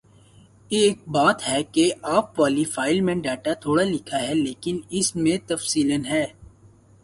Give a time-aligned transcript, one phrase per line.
[0.71, 5.37] ایک بات ہے کہ آپ والی فائل میں ڈیٹا تھوڑا لکھا ہے لیکن اس میں
[5.47, 6.25] تفصیلاً ہے